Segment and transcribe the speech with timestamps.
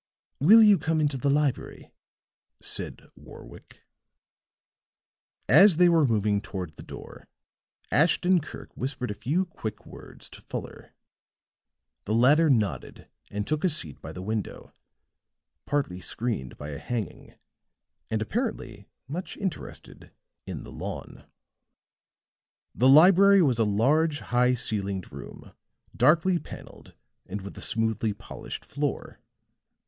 [0.39, 1.91] "Will you come into the library?"
[2.59, 3.83] said Warwick.
[5.47, 7.27] As they were moving toward the door,
[7.91, 10.95] Ashton Kirk whispered a few quick words to Fuller;
[12.05, 14.73] the latter nodded and took a seat by the window,
[15.67, 17.35] partly screened by a hanging
[18.09, 20.09] and apparently much interested
[20.47, 21.27] in the lawn.
[22.73, 25.51] The library was a large, high ceilinged room,
[25.95, 26.95] darkly paneled
[27.27, 29.19] and with a smoothly polished floor.